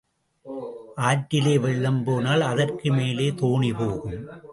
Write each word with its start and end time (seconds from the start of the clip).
ஆற்றிலே 0.99 1.53
வெள்ளம் 1.59 2.03
போனால் 2.03 2.41
அதற்கு 2.41 2.89
மேலே 2.91 3.27
தோணி 3.41 3.71
போகும். 3.77 4.17